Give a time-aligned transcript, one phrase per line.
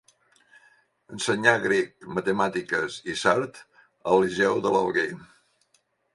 [1.17, 3.61] Ensenyà grec, matemàtiques i sard
[4.15, 5.07] al liceu de l'Alguer.